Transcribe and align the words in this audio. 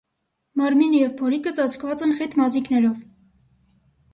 Մարմինը 0.61 1.01
և 1.01 1.11
փորիկը 1.19 1.53
ծածկված 1.59 2.03
են 2.07 2.15
խիտ 2.21 2.33
մազիկներով։ 2.41 2.99